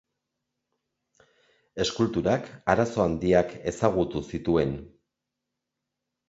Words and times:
Eskulturak 1.85 2.47
arazo 2.75 3.05
handiak 3.05 3.53
ezagutu 3.73 4.25
zituen. 4.33 4.75